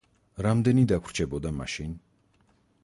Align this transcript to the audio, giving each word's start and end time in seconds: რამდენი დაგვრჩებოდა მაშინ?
რამდენი 0.45 0.85
დაგვრჩებოდა 0.93 1.53
მაშინ? 1.61 1.95